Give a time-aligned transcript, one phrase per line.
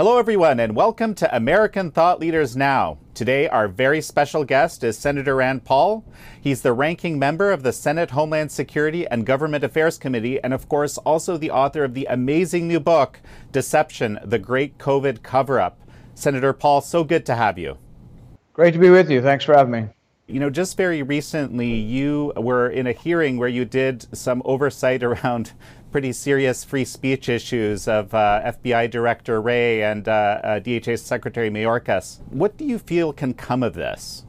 [0.00, 2.96] Hello, everyone, and welcome to American Thought Leaders Now.
[3.12, 6.06] Today, our very special guest is Senator Rand Paul.
[6.40, 10.70] He's the ranking member of the Senate Homeland Security and Government Affairs Committee, and of
[10.70, 13.20] course, also the author of the amazing new book,
[13.52, 15.78] Deception The Great COVID Cover Up.
[16.14, 17.76] Senator Paul, so good to have you.
[18.54, 19.20] Great to be with you.
[19.20, 19.88] Thanks for having me.
[20.30, 25.02] You know, just very recently, you were in a hearing where you did some oversight
[25.08, 25.50] around
[25.90, 31.50] pretty serious free speech issues of uh, FBI Director Wray and uh, uh, DHS Secretary
[31.50, 32.20] Mayorkas.
[32.30, 34.24] What do you feel can come of this?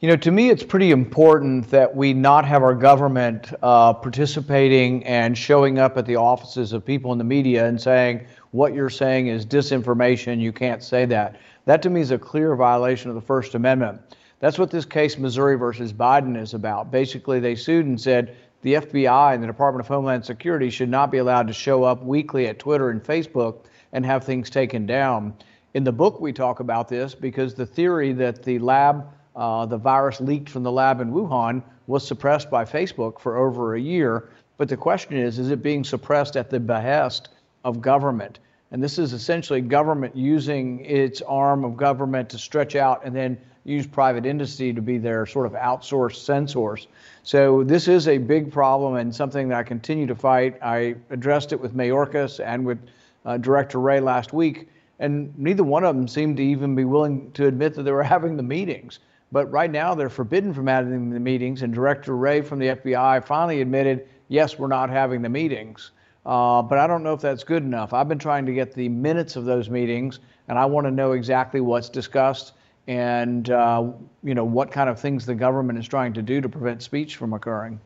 [0.00, 5.04] You know, to me, it's pretty important that we not have our government uh, participating
[5.04, 8.88] and showing up at the offices of people in the media and saying, what you're
[8.88, 11.38] saying is disinformation, you can't say that.
[11.66, 14.00] That to me is a clear violation of the First Amendment.
[14.40, 16.90] That's what this case, Missouri versus Biden, is about.
[16.90, 21.10] Basically, they sued and said the FBI and the Department of Homeland Security should not
[21.10, 25.34] be allowed to show up weekly at Twitter and Facebook and have things taken down.
[25.74, 29.76] In the book, we talk about this because the theory that the lab, uh, the
[29.76, 34.30] virus leaked from the lab in Wuhan, was suppressed by Facebook for over a year.
[34.56, 37.28] But the question is, is it being suppressed at the behest
[37.64, 38.38] of government?
[38.70, 43.38] And this is essentially government using its arm of government to stretch out and then
[43.64, 46.86] use private industry to be their sort of outsourced censors.
[47.22, 50.58] So this is a big problem and something that I continue to fight.
[50.62, 52.78] I addressed it with Mayorkas and with
[53.24, 57.32] uh, Director Wray last week, and neither one of them seemed to even be willing
[57.32, 58.98] to admit that they were having the meetings.
[59.32, 63.24] But right now they're forbidden from having the meetings, and Director Wray from the FBI
[63.24, 65.90] finally admitted, yes, we're not having the meetings.
[66.26, 67.92] Uh, but I don't know if that's good enough.
[67.92, 71.12] I've been trying to get the minutes of those meetings, and I want to know
[71.12, 72.52] exactly what's discussed
[72.86, 73.90] and uh,
[74.22, 77.16] you know what kind of things the government is trying to do to prevent speech
[77.16, 77.80] from occurring.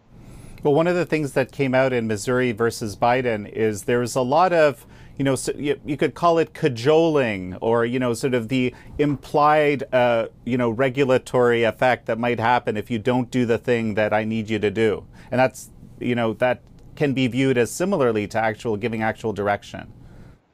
[0.62, 4.22] Well, one of the things that came out in Missouri versus Biden is there's a
[4.22, 4.86] lot of
[5.18, 8.72] you know, so you, you, could call it cajoling or, you know, sort of the
[8.98, 13.94] implied, uh, you know, regulatory effect that might happen if you don't do the thing
[13.94, 15.04] that I need you to do.
[15.32, 16.62] And that's, you know, that
[16.94, 19.92] can be viewed as similarly to actual giving actual direction.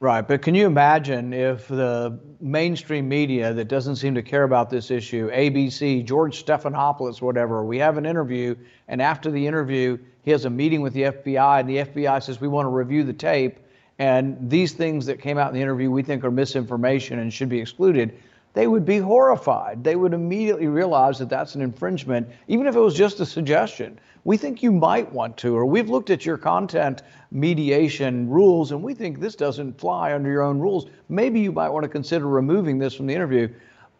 [0.01, 4.69] Right, but can you imagine if the mainstream media that doesn't seem to care about
[4.69, 8.55] this issue, ABC, George Stephanopoulos, whatever, we have an interview,
[8.89, 12.41] and after the interview, he has a meeting with the FBI, and the FBI says,
[12.41, 13.59] We want to review the tape,
[13.97, 17.49] and these things that came out in the interview we think are misinformation and should
[17.49, 18.19] be excluded
[18.55, 19.83] they would be horrified.
[19.83, 23.99] They would immediately realize that that's an infringement, even if it was just a suggestion.
[24.23, 28.81] We think you might want to, or we've looked at your content mediation rules and
[28.81, 30.87] we think this doesn't fly under your own rules.
[31.09, 33.49] Maybe you might want to consider removing this from the interview.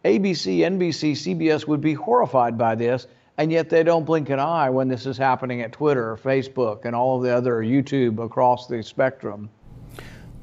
[0.06, 4.70] ABC, NBC, CBS would be horrified by this, and yet they don't blink an eye
[4.70, 8.68] when this is happening at Twitter, or Facebook, and all of the other YouTube across
[8.68, 9.50] the spectrum.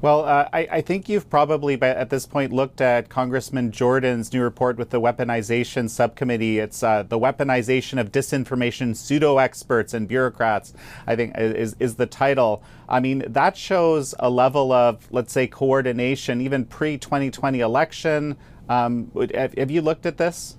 [0.04, 4.42] Well, uh, I, I, think you've probably at this point looked at Congressman Jordan's new
[4.42, 6.58] report with the weaponization subcommittee.
[6.58, 10.74] It's uh, the weaponization of disinformation pseudo experts and bureaucrats,
[11.06, 12.62] I think is, is the title.
[12.86, 18.36] I mean, that shows a level of, let's say, coordination, even pre 2020 election.
[18.68, 20.58] Um, have, have you looked at this?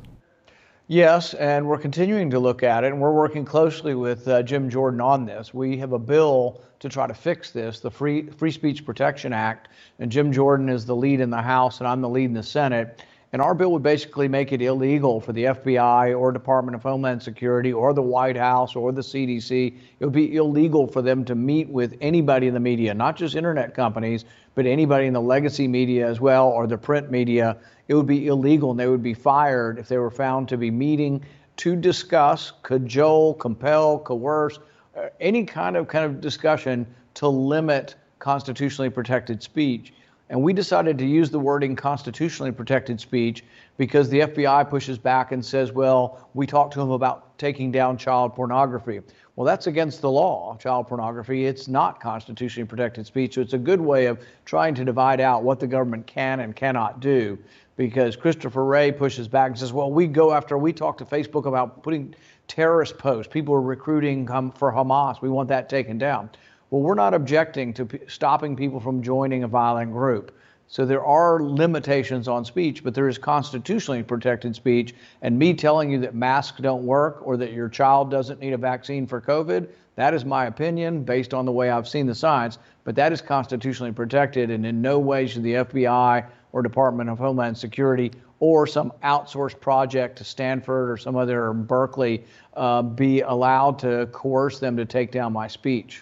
[0.87, 4.69] Yes, and we're continuing to look at it, and we're working closely with uh, Jim
[4.69, 5.51] Jordan on this.
[5.51, 9.69] We have a bill to try to fix this, the Free Free Speech Protection Act,
[9.97, 12.43] and Jim Jordan is the lead in the House, and I'm the lead in the
[12.43, 13.01] Senate.
[13.35, 17.21] And our bill would basically make it illegal for the FBI or Department of Homeland
[17.21, 19.75] Security or the White House or the CDC.
[19.99, 23.35] It would be illegal for them to meet with anybody in the media, not just
[23.35, 27.57] internet companies, but anybody in the legacy media as well or the print media
[27.89, 30.71] it would be illegal and they would be fired if they were found to be
[30.71, 31.21] meeting
[31.57, 34.59] to discuss, cajole, compel, coerce,
[34.95, 39.91] uh, any kind of kind of discussion to limit constitutionally protected speech.
[40.29, 43.43] And we decided to use the wording constitutionally protected speech
[43.77, 47.97] because the FBI pushes back and says, well, we talked to them about taking down
[47.97, 49.01] child pornography.
[49.35, 51.45] Well, that's against the law, child pornography.
[51.45, 53.35] It's not constitutionally protected speech.
[53.35, 56.55] So it's a good way of trying to divide out what the government can and
[56.55, 57.37] cannot do
[57.75, 61.45] because Christopher Wray pushes back and says, well, we go after, we talk to Facebook
[61.45, 62.15] about putting
[62.47, 63.31] terrorist posts.
[63.31, 65.21] People are recruiting for Hamas.
[65.21, 66.29] We want that taken down.
[66.75, 70.37] Well, we're not objecting to p- stopping people from joining a violent group.
[70.67, 74.93] So there are limitations on speech, but there is constitutionally protected speech.
[75.21, 78.57] And me telling you that masks don't work or that your child doesn't need a
[78.57, 82.57] vaccine for COVID, that is my opinion based on the way I've seen the science,
[82.83, 84.51] but that is constitutionally protected.
[84.51, 88.11] And in no way should the FBI or Department of Homeland Security
[88.41, 92.25] or some outsourced project to Stanford or some other Berkeley
[92.57, 96.01] uh, be allowed to coerce them to take down my speech.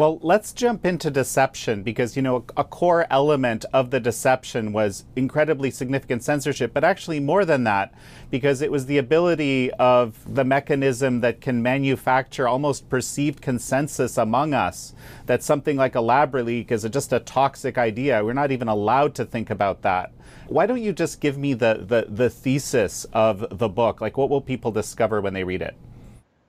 [0.00, 5.04] Well, let's jump into deception because, you know, a, core element of the deception was
[5.14, 7.92] incredibly significant censorship, but actually more than that,
[8.30, 14.54] because it was the ability of the mechanism that can manufacture almost perceived consensus among
[14.54, 14.94] us
[15.26, 18.24] that something like a lab leak is just a toxic idea.
[18.24, 20.14] We're not even allowed to think about that.
[20.48, 24.00] Why don't you just give me the, the, the thesis of the book?
[24.00, 25.76] Like, what will people discover when they read it?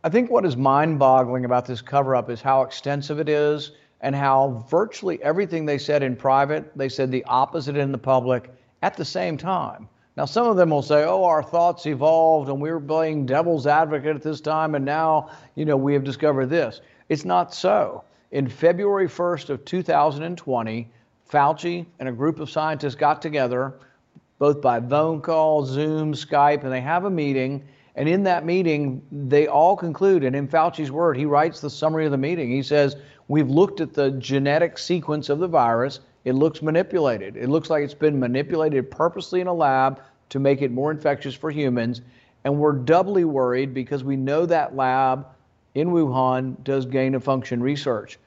[0.03, 3.73] I think what is mind boggling about this cover up is how extensive it is
[4.01, 8.51] and how virtually everything they said in private, they said the opposite in the public
[8.81, 9.87] at the same time.
[10.17, 13.67] Now, some of them will say, oh, our thoughts evolved and we were playing devil's
[13.67, 16.81] advocate at this time, and now, you know, we have discovered this.
[17.07, 18.03] It's not so.
[18.31, 20.91] In February 1st of 2020,
[21.31, 23.75] Fauci and a group of scientists got together,
[24.39, 27.63] both by phone call, Zoom, Skype, and they have a meeting
[27.95, 32.05] and in that meeting, they all conclude, and in Fauci's word, he writes the summary
[32.05, 32.49] of the meeting.
[32.49, 32.95] He says,
[33.27, 35.99] We've looked at the genetic sequence of the virus.
[36.25, 37.37] It looks manipulated.
[37.37, 41.33] It looks like it's been manipulated purposely in a lab to make it more infectious
[41.33, 42.01] for humans.
[42.43, 45.27] And we're doubly worried because we know that lab
[45.75, 48.19] in Wuhan does gain of function research.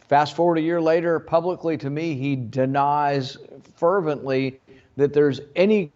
[0.00, 3.36] Fast forward a year later, publicly to me, he denies
[3.76, 4.60] fervently
[4.96, 5.92] that there's any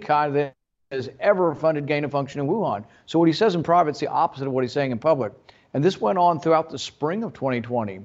[0.00, 0.52] kind of
[0.90, 2.84] has ever funded gain of function in Wuhan.
[3.06, 5.32] So what he says in private is the opposite of what he's saying in public.
[5.72, 8.00] And this went on throughout the spring of 2020.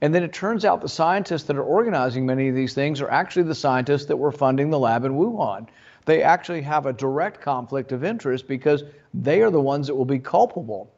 [0.00, 3.08] And then it turns out the scientists that are organizing many of these things are
[3.08, 5.68] actually the scientists that were funding the lab in Wuhan.
[6.04, 8.82] They actually have a direct conflict of interest because
[9.14, 10.92] they are the ones that will be culpable.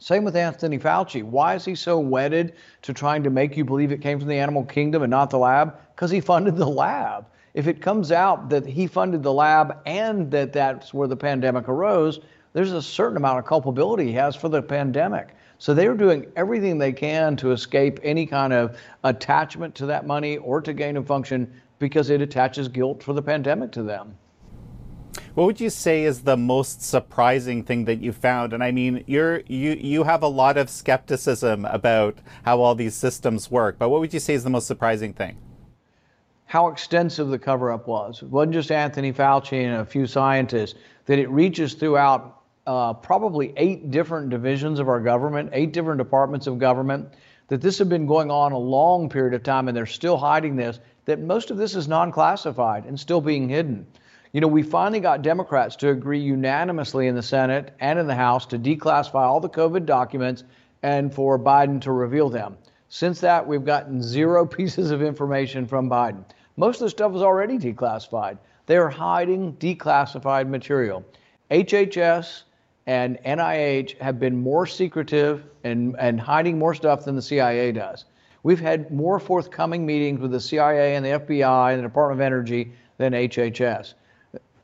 [0.00, 1.22] Same with Anthony Fauci.
[1.22, 4.38] Why is he so wedded to trying to make you believe it came from the
[4.38, 5.78] animal kingdom and not the lab?
[5.94, 7.24] Because he funded the lab.
[7.56, 11.70] If it comes out that he funded the lab and that that's where the pandemic
[11.70, 12.20] arose,
[12.52, 15.34] there's a certain amount of culpability he has for the pandemic.
[15.56, 20.06] So they are doing everything they can to escape any kind of attachment to that
[20.06, 24.18] money or to gain of function because it attaches guilt for the pandemic to them.
[25.32, 28.52] What would you say is the most surprising thing that you found?
[28.52, 32.94] And I mean, you're you you have a lot of skepticism about how all these
[32.94, 35.38] systems work, but what would you say is the most surprising thing?
[36.46, 38.22] How extensive the cover up was.
[38.22, 43.52] It wasn't just Anthony Fauci and a few scientists, that it reaches throughout uh, probably
[43.56, 47.08] eight different divisions of our government, eight different departments of government,
[47.48, 50.56] that this had been going on a long period of time and they're still hiding
[50.56, 53.86] this, that most of this is non classified and still being hidden.
[54.32, 58.14] You know, we finally got Democrats to agree unanimously in the Senate and in the
[58.14, 60.44] House to declassify all the COVID documents
[60.82, 62.56] and for Biden to reveal them.
[62.88, 66.24] Since that, we've gotten zero pieces of information from Biden.
[66.56, 68.38] Most of the stuff is already declassified.
[68.66, 71.04] They're hiding declassified material.
[71.50, 72.42] HHS
[72.86, 78.04] and NIH have been more secretive and, and hiding more stuff than the CIA does.
[78.42, 82.24] We've had more forthcoming meetings with the CIA and the FBI and the Department of
[82.24, 83.94] Energy than HHS.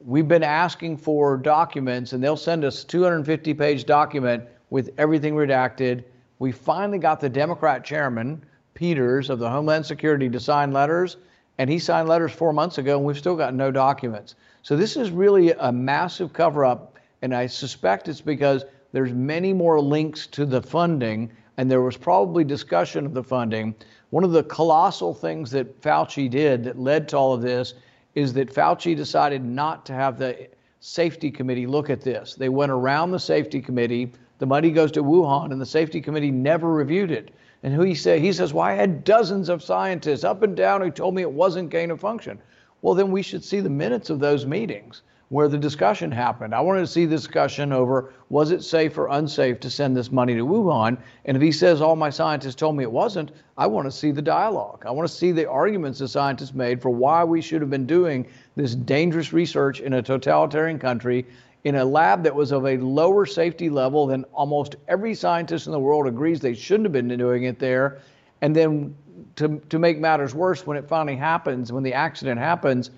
[0.04, 6.04] We've been asking for documents, and they'll send us 250 page document with everything redacted.
[6.42, 8.44] We finally got the Democrat chairman,
[8.74, 11.18] Peters of the Homeland Security, to sign letters
[11.58, 14.34] and he signed letters four months ago, and we've still got no documents.
[14.62, 19.52] So this is really a massive cover up, and I suspect it's because there's many
[19.52, 23.72] more links to the funding, and there was probably discussion of the funding.
[24.10, 27.74] One of the colossal things that Fauci did that led to all of this
[28.16, 30.48] is that Fauci decided not to have the
[30.80, 32.34] safety committee look at this.
[32.34, 34.10] They went around the safety committee.
[34.42, 37.30] The money goes to Wuhan, and the safety committee never reviewed it.
[37.62, 40.80] And who he said, he says, well, I had dozens of scientists up and down
[40.80, 42.40] who told me it wasn't gain of function.
[42.80, 46.56] Well, then we should see the minutes of those meetings where the discussion happened.
[46.56, 50.10] I wanted to see the discussion over was it safe or unsafe to send this
[50.10, 50.98] money to Wuhan?
[51.24, 54.10] And if he says all my scientists told me it wasn't, I want to see
[54.10, 54.82] the dialogue.
[54.84, 57.86] I want to see the arguments the scientists made for why we should have been
[57.86, 61.26] doing this dangerous research in a totalitarian country
[61.64, 65.72] in a lab that was of a lower safety level than almost every scientist in
[65.72, 68.00] the world agrees they shouldn't have been doing it there.
[68.40, 68.96] And then
[69.36, 72.90] to, to make matters worse, when it finally happens, when the accident happens,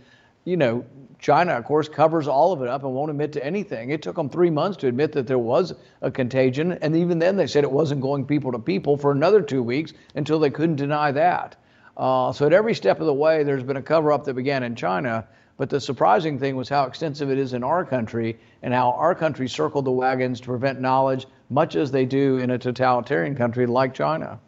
[0.45, 0.85] you know,
[1.19, 3.91] China, of course, covers all of it up and won't admit to anything.
[3.91, 6.73] It took them three months to admit that there was a contagion.
[6.73, 9.93] And even then, they said it wasn't going people to people for another two weeks
[10.15, 11.57] until they couldn't deny that.
[11.97, 14.63] Uh, so at every step of the way, there's been a cover up that began
[14.63, 15.27] in China.
[15.57, 19.15] But the surprising thing was how extensive it is in our country and how our
[19.15, 23.67] country circled the wagons to prevent knowledge, much as they do in a totalitarian country
[23.67, 24.41] like China.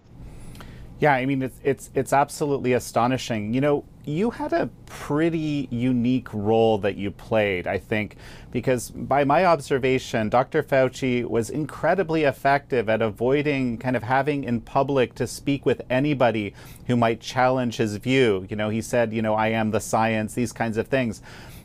[0.98, 3.54] Yeah, I mean it's it's it's absolutely astonishing.
[3.54, 8.16] You know, you had a pretty unique role that you played, I think,
[8.52, 10.62] because by my observation, Dr.
[10.62, 16.54] Fauci was incredibly effective at avoiding kind of having in public to speak with anybody
[16.86, 18.46] who might challenge his view.
[18.48, 21.20] You know, he said, you know, I am the science, these kinds of things.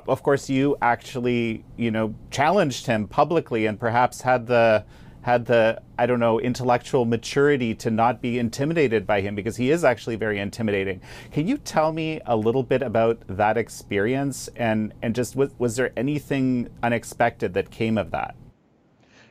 [0.07, 4.83] Of course, you actually, you know, challenged him publicly and perhaps had the
[5.21, 9.71] had the I don't know intellectual maturity to not be intimidated by him because he
[9.71, 11.01] is actually very intimidating.
[11.31, 15.75] Can you tell me a little bit about that experience and and just was, was
[15.75, 18.35] there anything unexpected that came of that?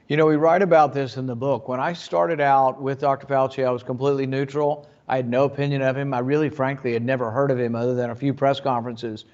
[0.08, 1.68] You know, we write about this in the book.
[1.68, 3.28] When I started out with Dr.
[3.28, 4.88] Fauci, I was completely neutral.
[5.06, 6.12] I had no opinion of him.
[6.12, 9.24] I really, frankly, had never heard of him other than a few press conferences.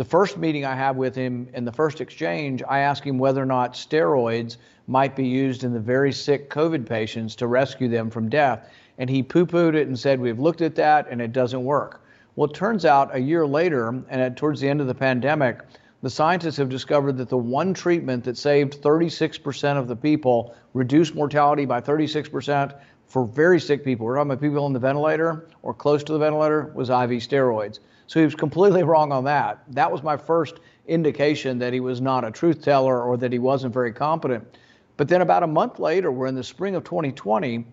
[0.00, 3.42] The first meeting I had with him in the first exchange, I asked him whether
[3.42, 8.08] or not steroids might be used in the very sick COVID patients to rescue them
[8.08, 8.70] from death.
[8.96, 12.02] And he poo pooed it and said, We've looked at that and it doesn't work.
[12.34, 15.58] Well, it turns out a year later, and at, towards the end of the pandemic,
[16.00, 21.14] the scientists have discovered that the one treatment that saved 36% of the people, reduced
[21.14, 22.74] mortality by 36%
[23.06, 26.18] for very sick people, we're talking about people on the ventilator or close to the
[26.18, 27.80] ventilator, was IV steroids.
[28.10, 29.62] So he was completely wrong on that.
[29.68, 33.38] That was my first indication that he was not a truth teller or that he
[33.38, 34.58] wasn't very competent.
[34.96, 37.64] But then about a month later, we're in the spring of 2020,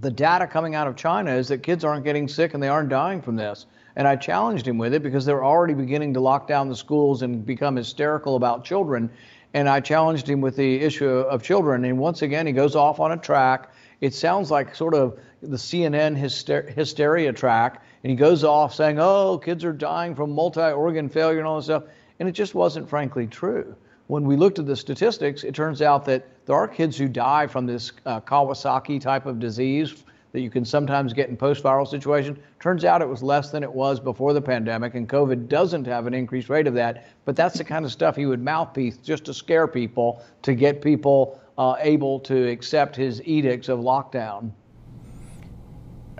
[0.00, 2.88] the data coming out of China is that kids aren't getting sick and they aren't
[2.88, 3.66] dying from this.
[3.94, 7.22] And I challenged him with it because they're already beginning to lock down the schools
[7.22, 9.10] and become hysterical about children.
[9.54, 11.84] And I challenged him with the issue of children.
[11.84, 13.70] And once again, he goes off on a track.
[14.00, 17.80] It sounds like sort of the CNN hyster- hysteria track.
[18.02, 21.56] And he goes off saying, oh, kids are dying from multi organ failure and all
[21.56, 21.84] this stuff.
[22.18, 23.76] And it just wasn't, frankly, true
[24.12, 27.46] when we looked at the statistics, it turns out that there are kids who die
[27.46, 32.38] from this uh, Kawasaki type of disease that you can sometimes get in post-viral situation.
[32.60, 36.06] Turns out it was less than it was before the pandemic, and COVID doesn't have
[36.06, 37.06] an increased rate of that.
[37.24, 40.82] But that's the kind of stuff he would mouthpiece just to scare people, to get
[40.82, 44.52] people uh, able to accept his edicts of lockdown.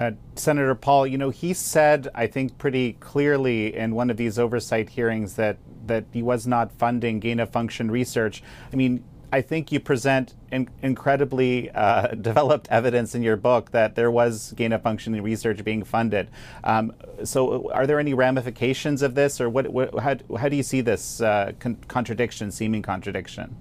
[0.03, 4.37] Uh, Senator Paul, you know, he said, I think pretty clearly in one of these
[4.37, 8.43] oversight hearings that that he was not funding gain of function research.
[8.73, 13.95] I mean, I think you present in, incredibly uh, developed evidence in your book that
[13.95, 16.31] there was gain of function research being funded.
[16.65, 16.93] Um,
[17.23, 19.69] so, are there any ramifications of this, or what?
[19.69, 23.57] what how, how do you see this uh, con- contradiction, seeming contradiction?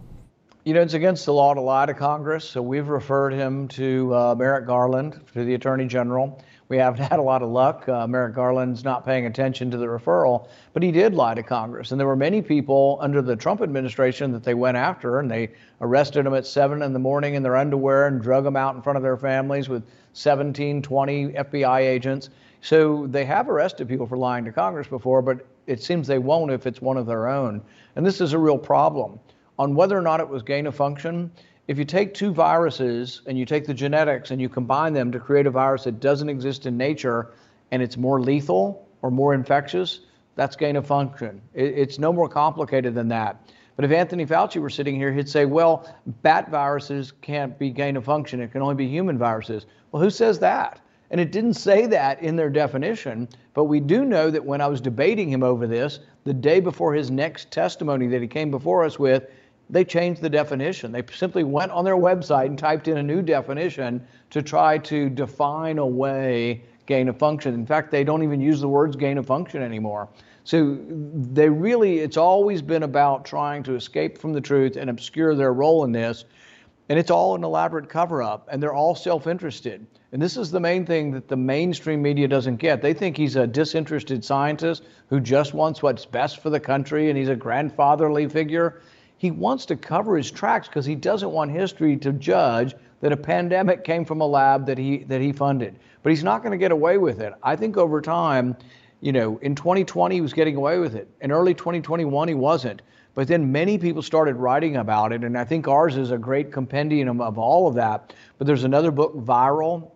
[0.64, 4.14] You know, it's against the law to lie to Congress, so we've referred him to
[4.14, 6.40] uh, Merrick Garland, to the Attorney General.
[6.70, 7.90] We haven't had a lot of luck.
[7.90, 11.90] Uh, Merrick Garland's not paying attention to the referral, but he did lie to Congress.
[11.90, 15.50] And there were many people under the Trump administration that they went after, and they
[15.82, 18.84] arrested them at 7 in the morning in their underwear and drug them out in
[18.84, 19.82] front of their families with
[20.14, 22.30] 17, 20 FBI agents.
[22.62, 26.52] So they have arrested people for lying to Congress before, but it seems they won't
[26.52, 27.64] if it's one of their own.
[27.96, 29.20] And this is a real problem.
[29.62, 31.30] On whether or not it was gain of function,
[31.68, 35.20] if you take two viruses and you take the genetics and you combine them to
[35.20, 37.30] create a virus that doesn't exist in nature
[37.70, 40.00] and it's more lethal or more infectious,
[40.36, 41.40] that's gain of function.
[41.54, 43.40] it's no more complicated than that.
[43.76, 45.88] But if Anthony Fauci were sitting here, he'd say, well,
[46.24, 48.42] bat viruses can't be gain of function.
[48.42, 49.68] It can only be human viruses.
[49.92, 50.82] Well, who says that?
[51.12, 54.66] And it didn't say that in their definition, but we do know that when I
[54.68, 58.84] was debating him over this, the day before his next testimony that he came before
[58.84, 59.28] us with,
[59.72, 60.92] they changed the definition.
[60.92, 65.10] They simply went on their website and typed in a new definition to try to
[65.10, 67.54] define away gain of function.
[67.54, 70.10] In fact, they don't even use the words gain of function anymore.
[70.44, 75.36] So they really, it's always been about trying to escape from the truth and obscure
[75.36, 76.26] their role in this.
[76.90, 79.88] And it's all an elaborate cover up, and they're all self interested.
[80.12, 82.82] And this is the main thing that the mainstream media doesn't get.
[82.82, 87.18] They think he's a disinterested scientist who just wants what's best for the country and
[87.18, 88.82] he's a grandfatherly figure
[89.22, 93.18] he wants to cover his tracks because he doesn't want history to judge that a
[93.18, 95.76] pandemic came from a lab that he that he funded.
[96.02, 97.36] But he's not going to get away with it.
[97.44, 98.58] I think over time,
[99.00, 101.08] you know, in 2020 he was getting away with it.
[101.22, 102.82] In early 2021 he wasn't.
[103.14, 106.52] But then many people started writing about it, and I think ours is a great
[106.52, 108.16] compendium of all of that.
[108.40, 109.92] But there's another book, Viral,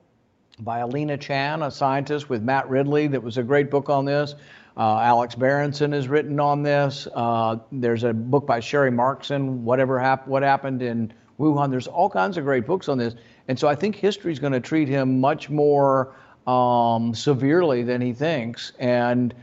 [0.59, 4.35] by Alina Chan, a scientist with Matt Ridley, that was a great book on this.
[4.77, 7.07] Uh, Alex Berenson has written on this.
[7.13, 11.71] Uh, there's a book by Sharri Markson, Whatever hap- What Happened in Wuhan.
[11.71, 13.15] There's all kinds of great books on this.
[13.47, 16.15] And so I think history is going to treat him much more
[16.45, 18.73] um, severely than he thinks.
[18.79, 19.33] And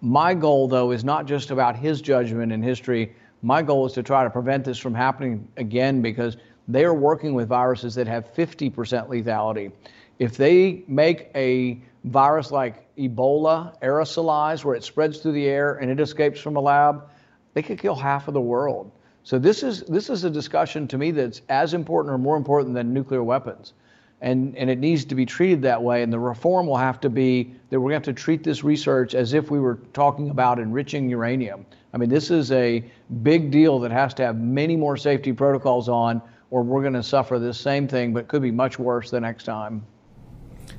[0.00, 3.14] my goal, though, is not just about his judgment in history.
[3.42, 7.34] My goal is to try to prevent this from happening again because they are working
[7.34, 8.72] with viruses that have 50%
[9.08, 9.70] lethality.
[10.18, 15.90] If they make a virus like Ebola aerosolized where it spreads through the air and
[15.90, 17.08] it escapes from a lab,
[17.54, 18.90] they could kill half of the world.
[19.24, 22.74] So this is this is a discussion to me that's as important or more important
[22.74, 23.74] than nuclear weapons.
[24.22, 26.02] And, and it needs to be treated that way.
[26.02, 28.64] And the reform will have to be that we're going to have to treat this
[28.64, 31.66] research as if we were talking about enriching uranium.
[31.92, 32.82] I mean, this is a
[33.22, 37.02] big deal that has to have many more safety protocols on, or we're going to
[37.02, 39.84] suffer this same thing, but could be much worse the next time.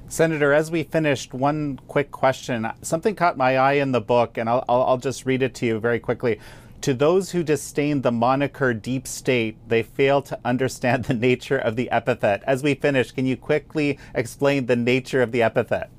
[0.07, 2.67] Senator, as we finished, one quick question.
[2.81, 5.79] Something caught my eye in the book, and I'll, I'll, just read it to you
[5.79, 6.39] very quickly.
[6.81, 11.75] To those who disdain the moniker deep state, they fail to understand the nature of
[11.75, 12.43] the epithet.
[12.45, 15.89] As we finish, can you quickly explain the nature of the epithet?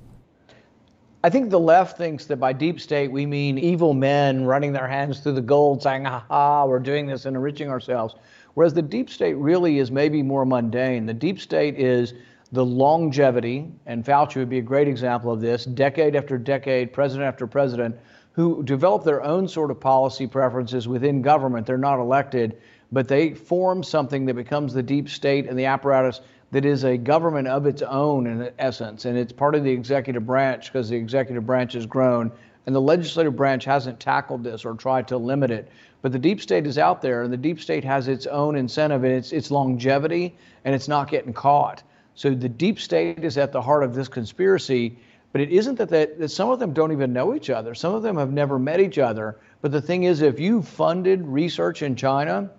[1.24, 4.86] I think the left thinks that by deep state we mean evil men running their
[4.86, 8.14] hands through the gold saying, ha, we're doing this and enriching ourselves.
[8.54, 11.06] Whereas the deep state really is maybe more mundane.
[11.06, 12.14] The deep state is
[12.52, 17.26] the longevity, and Fauci would be a great example of this, decade after decade, president
[17.26, 17.96] after president,
[18.32, 21.66] who develop their own sort of policy preferences within government.
[21.66, 22.56] They're not elected,
[22.92, 26.96] but they form something that becomes the deep state and the apparatus that is a
[26.96, 29.04] government of its own in essence.
[29.04, 32.32] And it's part of the executive branch because the executive branch has grown.
[32.64, 35.70] And the legislative branch hasn't tackled this or tried to limit it.
[36.00, 39.04] But the deep state is out there, and the deep state has its own incentive,
[39.04, 41.82] and it's, its longevity, and it's not getting caught.
[42.18, 44.98] So the deep state is at the heart of this conspiracy.
[45.30, 47.76] But it isn't that, that, that some of them don't even know each other.
[47.76, 49.38] Some of them have never met each other.
[49.60, 52.50] But the thing is, if you funded research in China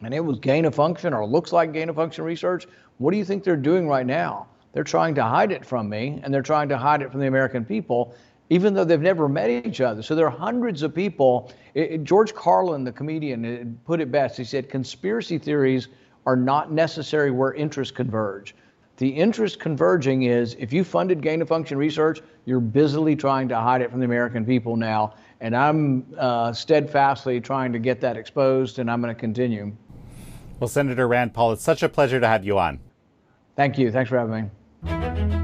[0.00, 3.18] and it was gain of function or looks like gain of function research, what do
[3.18, 4.46] you think they're doing right now?
[4.72, 7.26] They're trying to hide it from me and they're trying to hide it from the
[7.26, 8.14] American people,
[8.48, 10.02] even though they've never met each other.
[10.02, 11.52] So there are hundreds of people.
[11.74, 14.38] It, it, George Carlin, the comedian, put it best.
[14.38, 15.88] He said, conspiracy theories
[16.24, 18.54] are not necessary where interests converge.
[18.96, 23.56] The interest converging is if you funded gain of function research, you're busily trying to
[23.56, 25.14] hide it from the American people now.
[25.40, 29.72] And I'm uh, steadfastly trying to get that exposed, and I'm going to continue.
[30.60, 32.78] Well, Senator Rand Paul, it's such a pleasure to have you on.
[33.56, 33.90] Thank you.
[33.90, 34.50] Thanks for having
[34.84, 35.43] me.